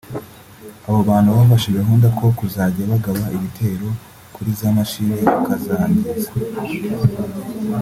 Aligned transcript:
abo 0.87 0.99
bantu 1.09 1.29
bafashe 1.37 1.69
gahunda 1.79 2.05
yo 2.23 2.31
kuzajya 2.39 2.83
bagaba 2.91 3.23
ibitero 3.37 3.87
kuri 4.35 4.49
zamashine 4.59 5.15
bakazangiza 5.33 6.29